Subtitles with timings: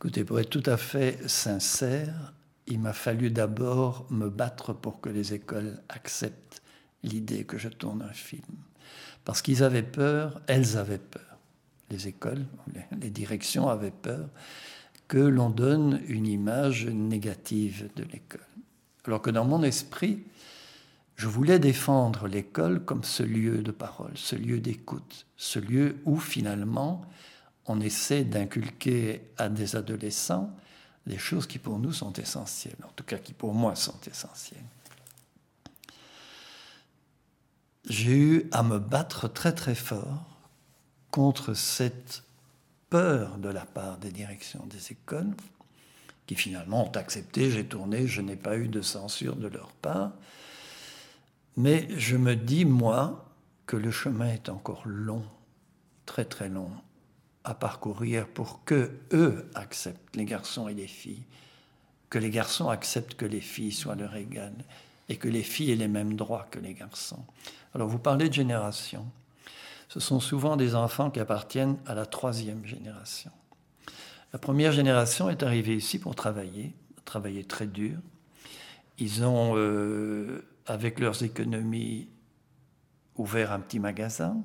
[0.00, 2.32] Écoutez, pour être tout à fait sincère,
[2.66, 6.62] il m'a fallu d'abord me battre pour que les écoles acceptent
[7.02, 8.56] l'idée que je tourne un film.
[9.26, 11.36] Parce qu'ils avaient peur, elles avaient peur,
[11.90, 12.46] les écoles,
[12.98, 14.30] les, directions avaient peur
[15.06, 18.40] que l'on donne une image négative de l'école.
[19.04, 20.24] Alors que dans mon esprit,
[21.16, 26.16] je voulais défendre l'école comme ce lieu de parole, ce lieu d'écoute, ce lieu où
[26.16, 27.04] finalement
[27.66, 30.54] on essaie d'inculquer à des adolescents
[31.06, 34.64] des choses qui pour nous sont essentielles, en tout cas qui pour moi sont essentielles.
[37.88, 40.26] J'ai eu à me battre très très fort
[41.10, 42.22] contre cette
[42.90, 45.34] peur de la part des directions des écoles,
[46.26, 50.12] qui finalement ont accepté, j'ai tourné, je n'ai pas eu de censure de leur part.
[51.56, 53.28] Mais je me dis, moi,
[53.66, 55.24] que le chemin est encore long,
[56.06, 56.70] très très long,
[57.44, 61.24] à parcourir pour que eux acceptent, les garçons et les filles,
[62.10, 64.64] que les garçons acceptent que les filles soient leur égales
[65.08, 67.24] et que les filles aient les mêmes droits que les garçons.
[67.74, 69.06] Alors vous parlez de génération.
[69.88, 73.30] Ce sont souvent des enfants qui appartiennent à la troisième génération.
[74.32, 76.72] La première génération est arrivée ici pour travailler,
[77.04, 77.98] travailler très dur.
[78.98, 82.08] Ils ont, euh, avec leurs économies,
[83.16, 84.36] ouvert un petit magasin,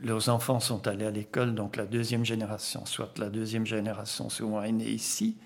[0.00, 4.62] leurs enfants sont allés à l'école, donc la deuxième génération, soit la deuxième génération souvent
[4.62, 5.36] est née ici,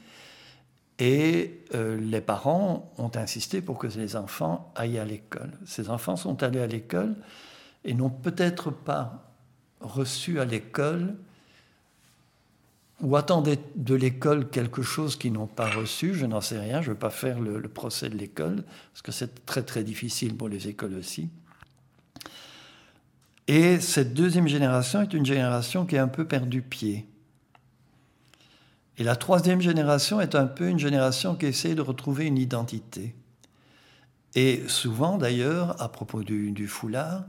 [0.98, 5.52] et euh, les parents ont insisté pour que les enfants aillent à l'école.
[5.64, 7.14] Ces enfants sont allés à l'école
[7.84, 9.32] et n'ont peut-être pas
[9.80, 11.14] reçu à l'école
[13.00, 16.88] ou attendaient de l'école quelque chose qu'ils n'ont pas reçu, je n'en sais rien, je
[16.88, 20.48] ne veux pas faire le procès de l'école, parce que c'est très très difficile pour
[20.48, 21.28] les écoles aussi.
[23.48, 27.08] Et cette deuxième génération est une génération qui a un peu perdu pied.
[28.98, 33.14] Et la troisième génération est un peu une génération qui essaie de retrouver une identité.
[34.34, 37.24] Et souvent, d'ailleurs, à propos du, foulard,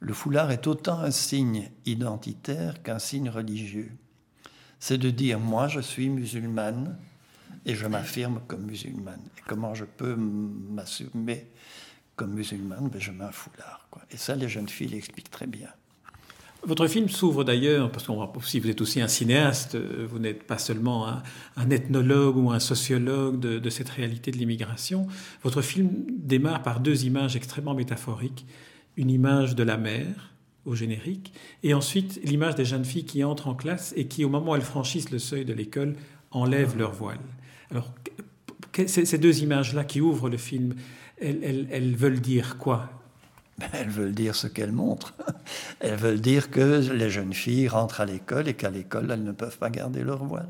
[0.00, 3.92] le foulard est autant un signe identitaire qu'un signe religieux.
[4.78, 6.98] C'est de dire, moi, je suis musulmane
[7.64, 9.22] et je m'affirme comme musulmane.
[9.38, 11.46] Et comment je peux m'assumer
[12.22, 13.88] comme musulmane, ben, je mets un foulard.
[14.12, 15.66] Et ça, les jeunes filles l'expliquent très bien.
[16.64, 18.12] Votre film s'ouvre d'ailleurs, parce que
[18.44, 21.08] si vous êtes aussi un cinéaste, euh, vous n'êtes pas seulement
[21.56, 25.08] un, ethnologue ou un sociologue de, de cette réalité de l'immigration.
[25.42, 28.46] Votre film démarre par deux images extrêmement métaphoriques.
[28.96, 30.32] Une image de la mer,
[30.64, 31.32] au générique,
[31.64, 34.54] et ensuite l'image des jeunes filles qui entrent en classe et qui, au moment où
[34.54, 35.96] elles franchissent le seuil de l'école,
[36.30, 37.18] enlèvent leur voile.
[37.72, 37.92] Alors,
[38.86, 40.76] ces deux images-là qui ouvrent le film,
[41.22, 42.90] elles, veulent dire quoi?
[43.58, 45.14] Ben, elles veulent dire ce qu'elles montrent.
[45.80, 49.32] Elles veulent dire que les jeunes filles rentrent à l'école et qu'à l'école, elles ne
[49.32, 50.48] peuvent pas garder leur voile.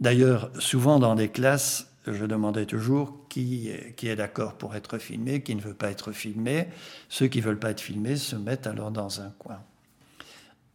[0.00, 5.42] D'ailleurs, souvent dans les classes, je demandais toujours qui, qui est d'accord pour être filmé,
[5.42, 6.68] qui ne veut pas être filmé.
[7.08, 9.60] Ceux qui ne veulent pas être filmés se mettent alors dans un coin.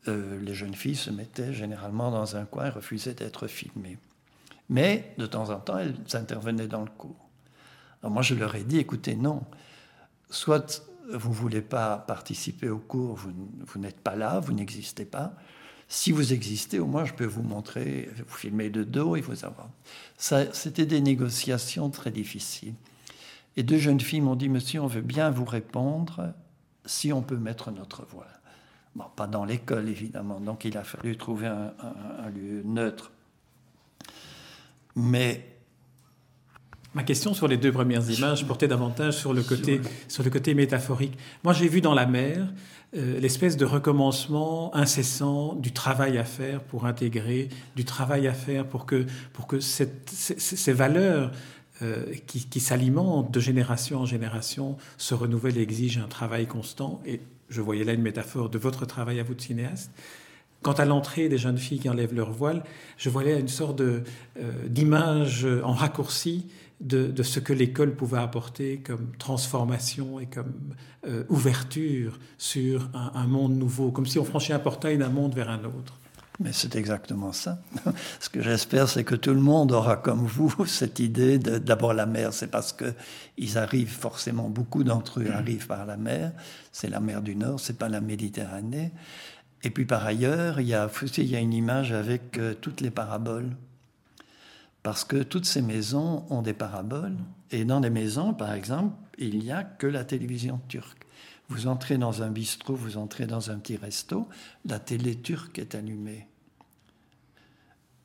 [0.07, 3.97] Euh, les jeunes filles se mettaient généralement dans un coin et refusaient d'être filmées.
[4.69, 7.22] Mais de temps en temps, elles intervenaient dans le cours.
[8.03, 9.43] Moi, je leur ai dit, écoutez, non,
[10.29, 15.33] soit vous ne voulez pas participer au cours, vous, n'êtes pas là, vous n'existez pas.
[15.87, 19.45] Si vous existez, au moins, je peux vous montrer, vous filmer de dos et vous
[19.45, 19.69] avoir.
[20.17, 22.73] C'était des négociations très difficiles.
[23.55, 26.33] Et deux jeunes filles m'ont dit, monsieur, on veut bien vous répondre
[26.85, 28.27] si on peut mettre notre voix.
[28.95, 30.39] Bon, pas dans l'école, évidemment.
[30.39, 31.73] Donc, il a fallu trouver un,
[32.19, 33.11] un lieu neutre.
[34.95, 35.52] Mais
[36.95, 40.53] Ma question sur les deux premières images portait davantage sur le côté, sur le côté
[40.53, 41.17] métaphorique.
[41.43, 42.47] Moi, j'ai vu dans la mer
[42.95, 48.67] euh, l'espèce de recommencement incessant du travail à faire pour intégrer, du travail à faire
[48.67, 51.31] pour que, pour que cette, ces, valeurs
[51.81, 57.01] euh, qui, qui s'alimentent de génération en génération se renouvellent et exigent un travail constant.
[57.07, 59.91] Et je voyais là une métaphore de votre travail à vous de cinéaste.
[60.61, 62.63] Quant à l'entrée des jeunes filles qui enlèvent leur voile,
[62.97, 64.01] je voyais une sorte euh,
[64.67, 66.45] d'image en raccourci
[66.83, 70.53] de, ce que l'école pouvait apporter comme transformation et comme
[71.07, 75.49] euh, ouverture sur un, monde nouveau, comme si on franchit un portail d'un monde vers
[75.49, 75.99] un autre.
[76.39, 77.61] Mais c'est exactement ça.
[78.19, 82.05] Ce que j'espère, c'est que tout le monde aura comme vous cette idée d'abord la
[82.05, 82.93] mer, c'est parce que
[83.37, 86.33] ils arrivent forcément, beaucoup d'entre eux arrivent par la mer.
[86.71, 88.91] C'est la mer du Nord, c'est pas la Méditerranée.
[89.63, 92.81] Et puis par ailleurs, il y a, il y a une image avec euh, toutes
[92.81, 93.55] les paraboles
[94.83, 97.17] parce que toutes ces maisons ont des paraboles.
[97.51, 101.07] Et dans les maisons, par exemple, il n'y a que la télévision turque.
[101.47, 104.27] Vous entrez dans un bistrot, vous entrez dans un petit resto,
[104.65, 106.27] la télé turque est allumée.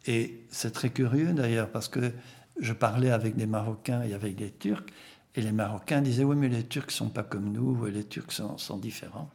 [0.07, 2.13] Et c'est très curieux d'ailleurs parce que
[2.61, 4.87] je parlais avec des Marocains et avec des Turcs,
[5.35, 8.79] et les Marocains disaient oui mais les Turcs sont pas comme nous, les Turcs sont,
[8.79, 9.31] différents.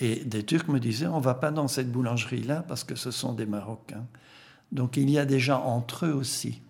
[0.00, 3.10] Et des Turcs me disaient on va pas dans cette boulangerie là parce que ce
[3.10, 4.06] sont des Marocains.
[4.72, 6.60] Donc il y a déjà entre eux aussi.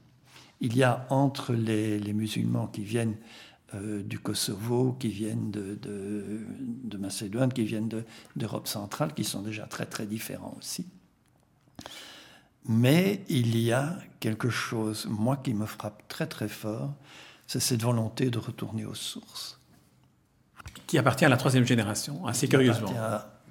[0.61, 3.17] Il y a entre les, les musulmans qui viennent
[3.75, 7.89] euh, du Kosovo, qui viennent de, de, Macédoine, qui viennent
[8.37, 10.87] d'Europe centrale, qui sont déjà très très différents aussi.
[12.69, 16.93] Mais il y a quelque chose, moi, qui me frappe très très fort,
[17.47, 19.59] c'est cette volonté de retourner aux sources.
[20.87, 22.95] Qui appartient à la troisième génération, assez curieusement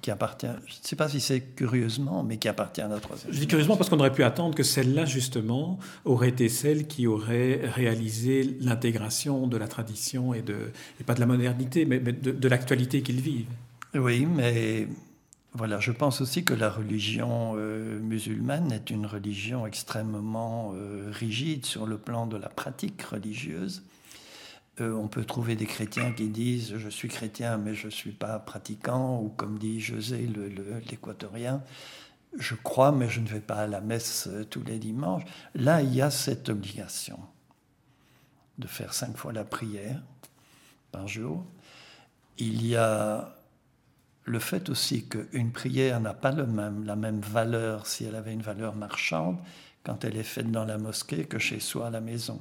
[0.02, 3.32] qui appartient, je ne sais pas si c'est curieusement, mais qui appartient à notre troisième.
[3.32, 7.06] Je dis curieusement parce qu'on aurait pu attendre que celle-là, justement, aurait été celle qui
[7.06, 12.48] aurait réalisé l'intégration de la tradition et, de, et pas de la modernité, mais, de,
[12.48, 13.46] l'actualité qu'ils vivent.
[13.94, 14.88] Oui, mais
[15.54, 21.64] voilà, je pense aussi que la religion euh, musulmane est une religion extrêmement euh, rigide
[21.64, 23.82] sur le plan de la pratique religieuse.
[24.80, 28.12] Euh, on peut trouver des chrétiens qui disent je suis chrétien mais je ne suis
[28.12, 30.26] pas pratiquant, ou comme dit José
[30.90, 31.62] l'équatorien,
[32.38, 35.24] je crois mais je ne vais pas à la messe euh, tous les dimanches.
[35.54, 37.18] Là, il y a cette obligation
[38.58, 40.02] de faire cinq fois la prière
[40.90, 41.44] par jour.
[42.38, 43.36] Il y a
[44.24, 48.32] le fait aussi qu'une prière n'a pas le même, la même valeur si elle avait
[48.32, 49.38] une valeur marchande
[49.84, 52.40] quand elle est faite dans la mosquée que chez soi à la maison.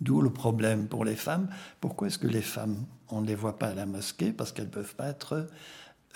[0.00, 1.48] D'où le problème pour les femmes.
[1.80, 4.32] Pourquoi est-ce que les femmes, on ne les voit pas à la mosquée?
[4.32, 5.48] Parce qu'elles ne peuvent pas être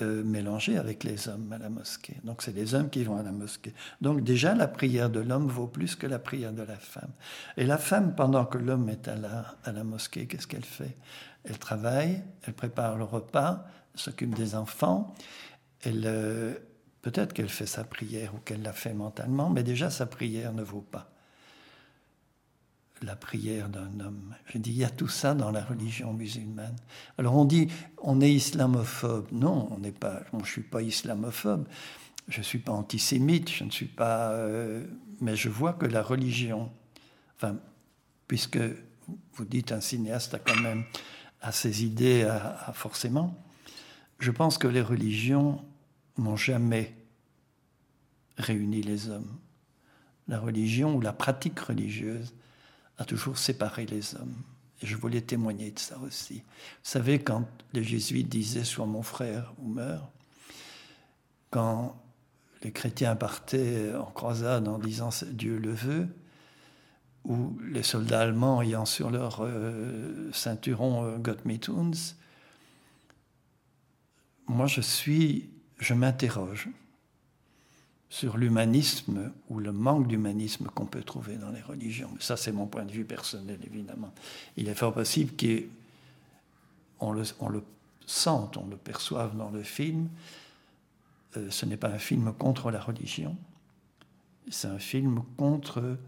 [0.02, 2.16] euh, mélangées avec les hommes à la mosquée.
[2.24, 3.74] Donc c'est les hommes qui vont à la mosquée.
[4.00, 7.10] Donc déjà, la prière de l'homme vaut plus que la prière de la femme.
[7.56, 10.96] Et la femme, pendant que l'homme est à la, à la mosquée, qu'est-ce qu'elle fait?
[11.44, 13.64] Elle travaille, elle prépare le repas,
[13.94, 15.14] s'occupe des enfants,
[15.82, 16.02] elle...
[16.04, 16.54] Euh,
[17.00, 20.62] peut-être qu'elle fait sa prière ou qu'elle la fait mentalement, mais déjà sa prière ne
[20.62, 21.10] vaut pas
[23.02, 24.34] la prière d'un homme.
[24.46, 26.76] Je dis, il y a tout ça dans la religion musulmane.
[27.16, 27.68] Alors on dit,
[28.02, 29.28] on est islamophobe.
[29.32, 30.22] Non, on n'est pas.
[30.32, 31.66] je ne suis pas islamophobe.
[32.28, 33.50] Je ne suis pas antisémite.
[33.50, 34.30] Je ne suis pas.
[34.32, 34.84] Euh,
[35.20, 36.70] mais je vois que la religion,
[37.36, 37.56] enfin,
[38.26, 38.58] puisque
[39.34, 40.84] vous dites un cinéaste a quand même
[41.40, 42.28] à ses idées,
[42.74, 43.36] forcément.
[44.18, 45.64] Je pense que les religions
[46.16, 46.94] n'ont jamais
[48.36, 49.38] réuni les hommes.
[50.26, 52.34] La religion ou la pratique religieuse
[52.98, 54.36] a toujours séparé les hommes.
[54.82, 56.36] Et je voulais témoigner de ça aussi.
[56.36, 56.42] Vous
[56.82, 60.10] savez, quand les jésuites disaient Sois mon frère ou meurs,
[61.50, 62.00] quand
[62.62, 66.08] les chrétiens partaient en croisade en disant Dieu le veut,
[67.24, 71.60] ou les soldats allemands ayant sur leur euh, ceinturon euh, Gott mit
[74.48, 76.68] moi je suis, je m'interroge
[78.10, 82.10] sur l'humanisme ou le manque d'humanisme qu'on peut trouver dans les religions.
[82.20, 84.12] ça, c'est mon point de vue personnel, évidemment.
[84.56, 87.62] Il est fort possible qu'on le, on le
[88.06, 90.08] sente, on le perçoive dans le film.
[91.36, 93.36] Euh, ce n'est pas un film contre la religion,
[94.50, 95.98] c'est un film contre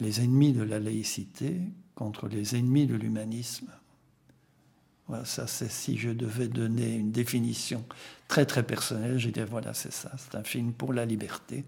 [0.00, 1.58] les ennemis de la laïcité,
[1.94, 3.70] contre les ennemis de l'humanisme.
[5.08, 7.84] Voilà, ça, c'est si je devais donner une définition
[8.26, 10.10] très très personnelle, je dirais voilà, c'est ça.
[10.18, 11.64] C'est un film pour la liberté,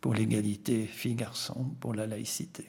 [0.00, 2.66] pour l'égalité filles-garçons, pour la laïcité.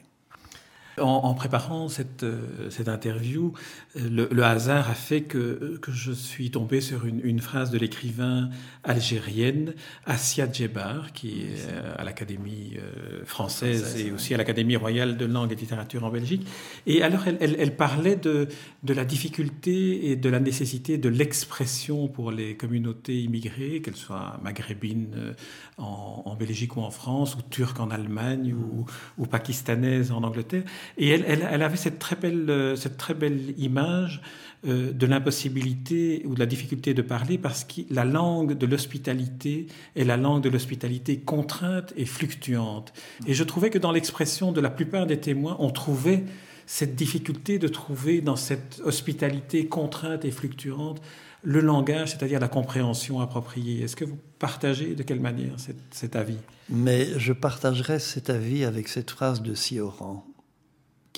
[0.98, 3.52] En, préparant cette, euh, cette interview,
[3.96, 7.78] euh, le, hasard a fait que, que je suis tombé sur une, une phrase de
[7.78, 8.50] l'écrivain
[8.84, 12.76] algérienne Assia Djebar, qui est euh, à l'Académie
[13.24, 16.46] française et aussi à l'Académie royale de langue et de littérature en Belgique.
[16.86, 18.48] Et alors, elle, elle, elle parlait de,
[18.82, 24.38] de la difficulté et de la nécessité de l'expression pour les communautés immigrées, qu'elles soient
[24.42, 25.34] maghrébines
[25.78, 28.86] en, en, Belgique ou en France, ou turques en Allemagne, ou,
[29.18, 30.64] ou pakistanaises en Angleterre.
[30.98, 34.20] Et elle, avait cette très belle, euh, image
[34.66, 39.66] euh, de l'impossibilité ou de la difficulté de parler parce que la langue de l'hospitalité
[39.96, 42.92] est la langue de l'hospitalité contrainte et fluctuante.
[43.26, 46.24] Et je trouvais que dans l'expression de la plupart des témoins, on trouvait
[46.66, 51.00] cette difficulté de trouver dans cette hospitalité contrainte et fluctuante
[51.42, 53.82] le langage, c'est-à-dire la compréhension appropriée.
[53.82, 55.54] Est-ce que vous partagez de quelle manière
[55.90, 56.36] cet, avis?
[56.68, 60.24] Mais je partagerai cet avis avec cette phrase de Sioran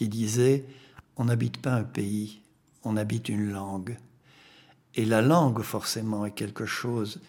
[0.02, 0.64] qui disait
[1.16, 2.40] On n'habite pas un pays,
[2.82, 3.97] on habite une langue.
[4.97, 7.21] Et la langue, forcément, est quelque chose.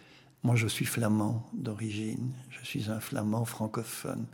[0.42, 4.26] Moi, je suis flamand d'origine, je suis un flamand francophone.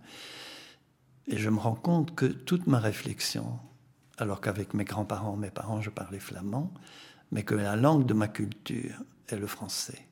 [1.27, 3.59] Et je me rends compte que toute ma réflexion,
[4.17, 6.73] alors qu'avec mes grands-parents, mes parents, je parlais flamand,
[7.31, 8.95] mais que la langue de ma culture
[9.27, 10.07] est le français.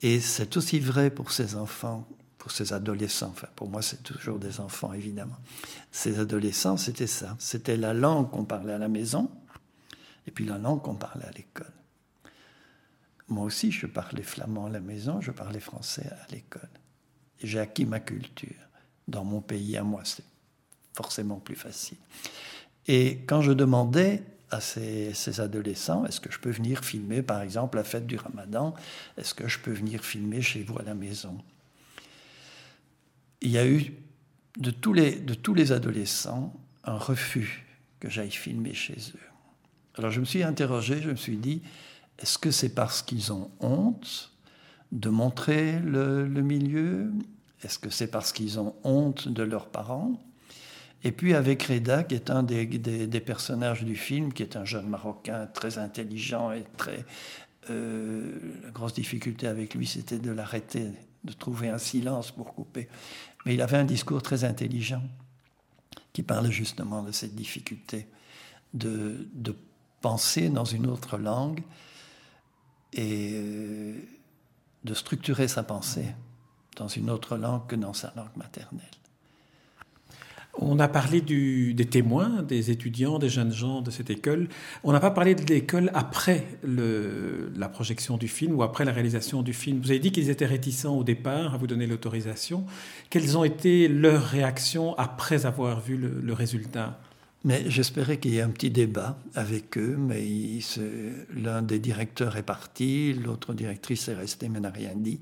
[0.00, 2.08] Et c'est aussi vrai pour ces enfants
[2.46, 5.34] pour ces adolescents, enfin pour moi c'est toujours des enfants évidemment,
[5.90, 9.28] ces adolescents c'était ça, c'était la langue qu'on parlait à la maison
[10.28, 11.72] et puis la langue qu'on parlait à l'école.
[13.26, 16.70] Moi aussi je parlais flamand à la maison, je parlais français à l'école.
[17.42, 18.54] J'ai acquis ma culture
[19.08, 20.22] dans mon pays à moi, c'est
[20.94, 21.98] forcément plus facile.
[22.86, 24.22] Et quand je demandais
[24.52, 28.16] à ces, ces adolescents, est-ce que je peux venir filmer par exemple la fête du
[28.18, 28.72] ramadan,
[29.16, 31.42] est-ce que je peux venir filmer chez vous à la maison?
[33.40, 33.92] Il y a eu
[34.58, 37.66] de tous les, de tous les adolescents un refus
[38.00, 39.26] que j'aille filmer chez eux.
[39.96, 41.62] Alors je me suis interrogé, je me suis dit,
[42.18, 44.32] est-ce que c'est parce qu'ils ont honte
[44.92, 47.12] de montrer le, milieu?
[47.62, 50.22] Est-ce que c'est parce qu'ils ont honte de leurs parents?
[51.04, 54.64] Et puis avec Reda, qui est un des, des, personnages du film, qui est un
[54.64, 57.04] jeune Marocain très intelligent et très...
[57.68, 60.86] Euh, la grosse difficulté avec lui, c'était de l'arrêter
[61.26, 62.88] de trouver un silence pour couper.
[63.44, 65.02] Mais il avait un discours très intelligent
[66.12, 68.08] qui parlait justement de cette difficulté
[68.72, 69.54] de, de
[70.00, 71.62] penser dans une autre langue
[72.92, 74.00] et euh,
[74.84, 76.14] de structurer sa pensée
[76.76, 78.84] dans une autre langue que dans sa langue maternelle.
[80.58, 84.48] On a parlé des témoins, des étudiants, des jeunes gens de cette école.
[84.84, 89.42] On n'a pas parlé de l'école après la projection du film ou après la réalisation
[89.42, 89.80] du film.
[89.80, 92.64] Vous avez dit qu'ils étaient réticents au départ à vous donner l'autorisation.
[93.10, 97.00] Quelles ont été leurs réactions après avoir vu le, résultat?
[97.44, 100.24] Mais j'espérais qu'il y ait un petit débat avec eux, mais
[101.36, 105.20] l'un des directeurs est parti, l'autre directrice est restée mais n'a rien dit.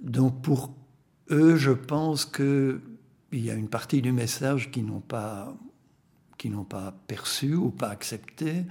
[0.00, 0.72] Donc pour
[1.30, 2.80] eux, je pense que
[3.36, 5.54] il y a une partie du message qui n'ont pas,
[6.38, 8.64] qui n'ont pas perçu ou pas accepté,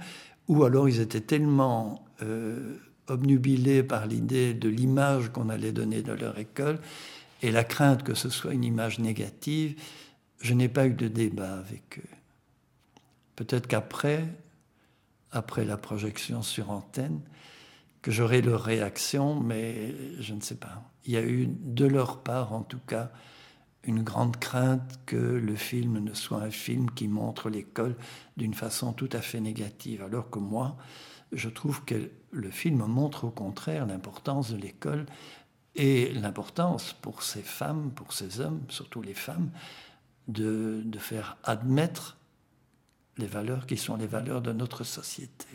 [0.48, 6.12] ou alors ils étaient tellement euh, obnubilés par l'idée de l'image qu'on allait donner de
[6.12, 6.80] leur école
[7.42, 9.80] et la crainte que ce soit une image négative,
[10.40, 12.16] je n'ai pas eu de débat avec eux.
[13.36, 14.24] Peut-être qu'après,
[15.30, 17.20] après la projection sur antenne,
[18.02, 20.82] que j'aurai leur réaction, mais je ne sais pas.
[21.04, 23.12] Il y a eu de leur part, en tout cas,
[23.86, 27.96] une grande crainte que le film ne soit un film qui montre l'école
[28.36, 30.76] d'une façon tout à fait négative, alors que moi,
[31.32, 35.06] je trouve que le film montre au contraire l'importance de l'école
[35.74, 39.50] et l'importance pour ces femmes, pour ces hommes, surtout les femmes,
[40.28, 42.16] de, de faire admettre
[43.18, 45.46] les valeurs qui sont les valeurs de notre société.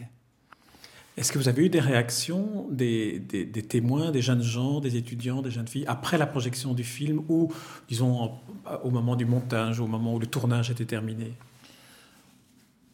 [1.22, 3.22] Est-ce que vous avez eu des réactions des,
[3.70, 7.54] témoins, des jeunes gens, des étudiants, des jeunes filles, après la projection du film ou,
[7.88, 8.32] disons,
[8.84, 11.34] au moment du montage, au moment où le tournage était terminé?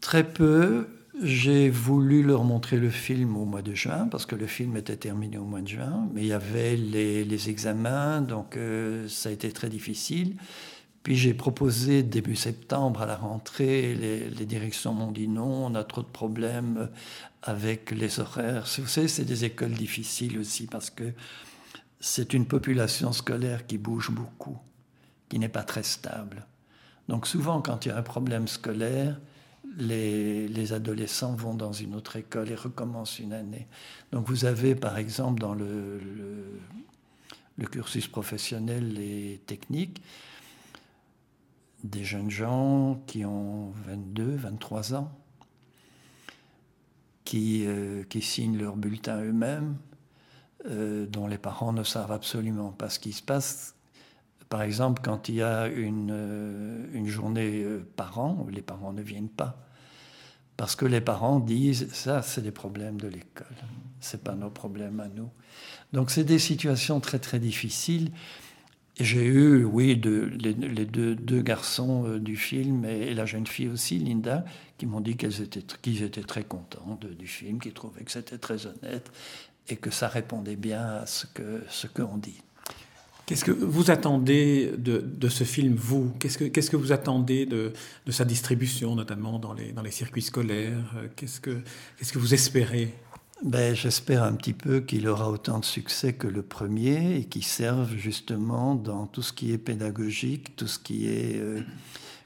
[0.02, 0.90] Très peu.
[1.24, 4.98] J'ai voulu leur montrer le film au mois de juin, parce que le film était
[4.98, 9.32] terminé au mois de juin, mais il y avait les, examens, donc euh, ça a
[9.32, 10.36] été très difficile.
[11.08, 15.86] Puis j'ai proposé début septembre à la rentrée, les, directions m'ont dit non, on a
[15.86, 16.90] trop de problèmes
[17.44, 18.66] avec les horaires.
[18.78, 21.14] Vous savez, c'est des écoles difficiles aussi parce que
[22.02, 24.58] c'est une population scolaire qui bouge beaucoup,
[25.30, 26.46] qui n'est pas très stable.
[27.08, 29.18] Donc souvent, quand il y a un problème scolaire,
[29.78, 33.68] les, adolescents vont dans une autre école et recommencent une année.
[34.12, 36.02] Donc vous avez, par exemple, dans le,
[37.58, 40.02] le cursus professionnel et technique,
[41.90, 45.12] des jeunes gens qui ont 22, 23 ans,
[47.24, 49.78] qui, euh, qui signent leur bulletin eux-mêmes,
[50.66, 53.76] euh, dont les parents ne savent absolument pas ce qui se passe.
[54.50, 57.66] Par exemple, quand il y a une, euh, une journée
[57.96, 59.64] par an, les parents ne viennent pas.
[60.56, 63.56] Parce que les parents disent, ça, c'est des problèmes de l'école,
[64.00, 65.30] c'est pas nos problèmes à nous.
[65.94, 68.12] Donc, c'est des situations très, très difficiles.
[69.00, 70.54] J'ai eu, oui, les,
[70.86, 74.44] deux, garçons euh, du film et, la jeune fille aussi, Linda,
[74.78, 79.12] qui m'ont dit qu'ils étaient, très contents du film, qu'ils trouvaient que c'était très honnête
[79.70, 81.28] et que ça répondait bien à ce
[81.88, 82.42] qu'on dit.
[83.28, 86.14] Qu'est-ce que vous attendez de, ce film, vous?
[86.18, 87.74] Qu'est-ce que, vous attendez de,
[88.10, 90.96] sa distribution, notamment dans les, circuits scolaires?
[91.18, 91.62] Qu'est-ce que,
[91.98, 92.94] qu'est-ce que vous espérez?
[93.44, 97.44] Ben, J'espère un petit peu qu'il aura autant de succès que le premier et qu'il
[97.44, 101.62] serve justement dans tout ce qui est pédagogique, tout ce qui est euh,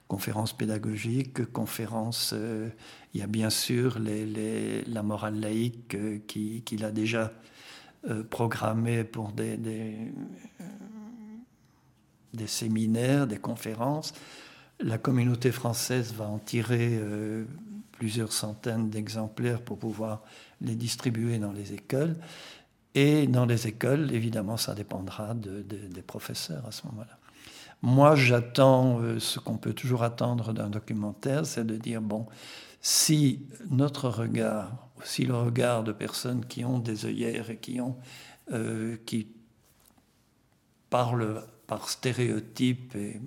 [0.08, 2.32] conférence pédagogique, conférence.
[2.34, 2.70] Euh,
[3.14, 7.34] il y a bien sûr la morale laïque euh, qu'il a déjà
[8.32, 9.60] programmée pour des,
[12.48, 14.14] séminaires, des conférences.
[14.80, 17.00] La communauté française va en tirer
[18.02, 20.24] plusieurs centaines d'exemplaires pour pouvoir
[20.60, 22.16] les distribuer dans les écoles.
[22.96, 27.20] Et dans les écoles, évidemment, ça dépendra des professeurs à ce moment-là.
[27.84, 32.26] Moi, j'attends euh, ce qu'on peut toujours attendre d'un documentaire, c'est de dire, bon,
[32.82, 37.98] si notre regard, si le regard de personnes qui ont des œillères et qui, ont,
[38.52, 39.28] euh, qui
[40.90, 43.22] parlent par stéréotypes, et,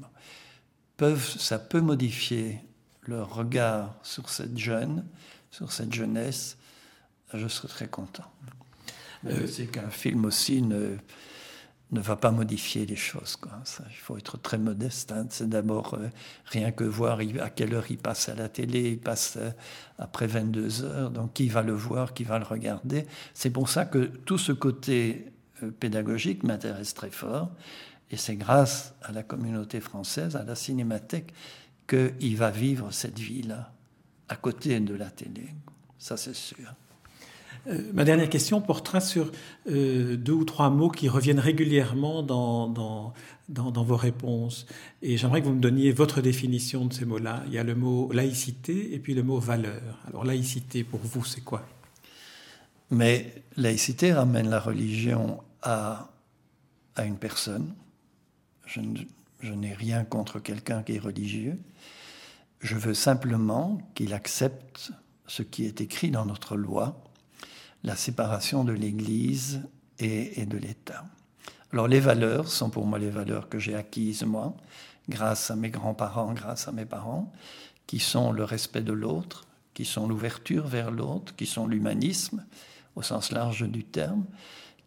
[0.96, 2.58] peuvent, ça peut modifier
[3.08, 5.04] leur regard sur cette jeune,
[5.50, 6.56] sur cette jeunesse,
[7.32, 8.24] je serais très content.
[9.26, 10.96] Euh, c'est qu'un film aussi ne,
[11.92, 13.36] ne va pas modifier les choses.
[13.36, 13.52] Quoi.
[13.64, 15.12] Ça, il faut être très modeste.
[15.12, 15.26] Hein.
[15.30, 16.08] C'est d'abord euh,
[16.46, 19.50] rien que voir à quelle heure il passe à la télé, il passe euh,
[19.98, 23.06] après 22 heures, donc qui va le voir, qui va le regarder.
[23.32, 25.32] C'est pour ça que tout ce côté
[25.80, 27.50] pédagogique m'intéresse très fort.
[28.10, 31.32] Et c'est grâce à la communauté française, à la cinémathèque,
[31.88, 33.72] qu'il va vivre cette vie-là,
[34.28, 35.48] à côté de la télé.
[35.98, 36.74] Ça, c'est sûr.
[37.66, 39.32] Euh, ma dernière question portera sur
[39.68, 43.14] euh, deux ou trois mots qui reviennent régulièrement dans, dans,
[43.48, 44.66] dans, vos réponses.
[45.02, 47.42] Et j'aimerais que vous me donniez votre définition de ces mots-là.
[47.46, 49.98] Il y a le mot laïcité et puis le mot valeur.
[50.06, 51.66] Alors laïcité, pour vous, c'est quoi?
[52.90, 56.10] Mais laïcité ramène la religion à,
[56.96, 57.74] à une personne.
[58.66, 58.80] Je,
[59.44, 61.60] je n'ai rien contre quelqu'un qui est religieux.
[62.60, 64.92] Je veux simplement qu'il accepte
[65.26, 67.02] ce qui est écrit dans notre loi
[67.82, 69.60] la séparation de l'Église
[69.98, 71.04] et, de l'État.
[71.72, 74.56] Alors les valeurs sont pour moi les valeurs que j'ai acquises moi,
[75.10, 77.30] grâce à mes grands-parents, grâce à mes parents,
[77.86, 82.46] qui sont le respect de l'autre, qui sont l'ouverture vers l'autre, qui sont l'humanisme
[82.96, 84.24] au sens large du terme,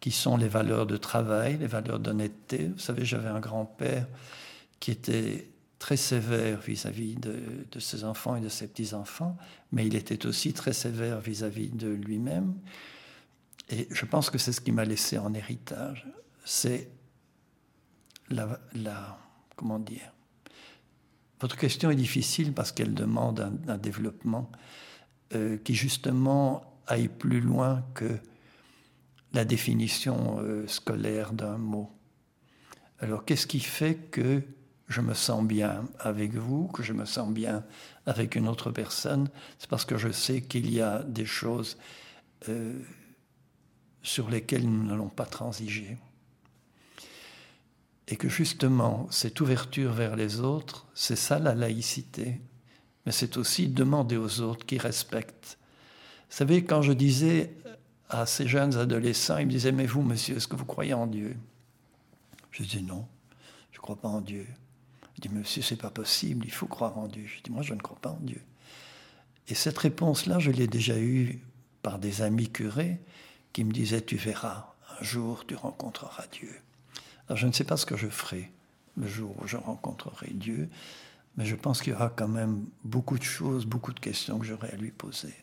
[0.00, 2.72] qui sont les valeurs de travail, les valeurs d'honnêteté.
[2.74, 4.06] Vous savez, j'avais un grand-père
[4.80, 9.36] qui était très sévère vis-à-vis de, ses enfants et de ses petits-enfants,
[9.72, 12.54] mais il était aussi très sévère vis-à-vis de lui-même.
[13.70, 16.06] Et je pense que c'est ce qui m'a laissé en héritage.
[16.44, 16.90] C'est
[18.30, 19.18] la,
[19.56, 20.12] Comment dire
[21.40, 24.50] Votre question est difficile parce qu'elle demande un, développement
[25.34, 28.18] euh, qui, justement, aille plus loin que
[29.32, 31.90] la définition euh, scolaire d'un mot.
[33.00, 34.42] Alors, qu'est-ce qui fait que
[34.88, 37.64] je me sens bien avec vous, que je me sens bien
[38.06, 41.76] avec une autre personne, c'est parce que je sais qu'il y a des choses
[42.48, 42.78] euh,
[44.02, 45.98] sur lesquelles nous n'allons pas transiger.
[48.08, 52.40] Et que justement, cette ouverture vers les autres, c'est ça la laïcité.
[53.04, 55.58] Mais c'est aussi demander aux autres qui respectent.
[56.30, 57.54] Vous savez, quand je disais
[58.08, 61.06] à ces jeunes adolescents, ils me disaient, mais vous, monsieur, est-ce que vous croyez en
[61.06, 61.36] Dieu?
[62.50, 63.06] Je disais, non,
[63.70, 64.46] je ne crois pas en Dieu.
[65.18, 67.24] Il dit, monsieur, c'est pas possible, il faut croire en Dieu.
[67.26, 68.40] Je dis, moi, je ne crois pas en Dieu.
[69.48, 71.40] Et cette réponse-là, je l'ai déjà eue
[71.82, 73.00] par des amis curés
[73.52, 76.54] qui me disaient, tu verras, un jour tu rencontreras Dieu.
[77.28, 78.50] Alors je ne sais pas ce que je ferai
[78.96, 80.68] le jour où je rencontrerai Dieu,
[81.36, 84.46] mais je pense qu'il y aura quand même beaucoup de choses, beaucoup de questions que
[84.46, 85.34] j'aurai à lui poser.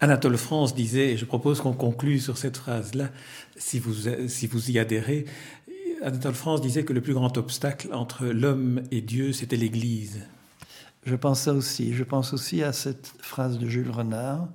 [0.00, 3.10] Anatole France disait, et je propose qu'on conclue sur cette phrase-là,
[3.56, 5.24] si vous, si vous y adhérez,
[6.04, 10.20] Anatole France disait que le plus grand obstacle entre l'homme et Dieu, c'était l'Église.
[11.06, 11.94] Je pense ça aussi.
[11.94, 14.48] Je pense aussi à cette phrase de Jules Renard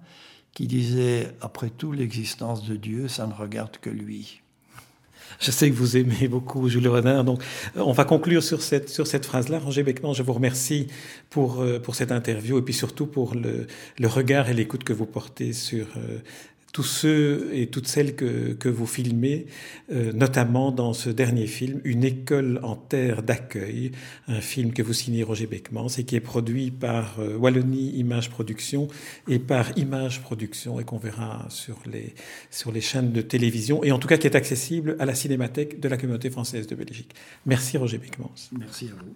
[0.54, 4.42] qui disait, après tout, l'existence de Dieu, ça ne regarde que lui.
[5.40, 7.42] Je sais que vous aimez beaucoup Jules Renard, donc
[7.78, 9.58] euh, on va conclure sur cette, sur cette phrase-là.
[9.60, 10.88] Roger Beckman, je vous remercie
[11.30, 13.66] pour, euh, pour cette interview et puis surtout pour le,
[13.98, 16.20] le regard et l'écoute que vous portez sur euh,
[16.72, 19.48] tous ceux et toutes celles que, que vous filmez,
[19.92, 23.92] euh, notamment dans ce dernier film, Une école en terre d'accueil,
[24.28, 28.30] un film que vous signez Roger Beckmans et qui est produit par euh, Wallonie Image
[28.30, 28.88] Production
[29.28, 32.14] et par Image Production et qu'on verra sur les,
[32.52, 35.80] sur les chaînes de télévision et en tout cas qui est accessible à la cinémathèque
[35.80, 37.14] de la communauté française de Belgique.
[37.46, 38.32] Merci Roger Beckmans.
[38.58, 39.16] Merci à vous.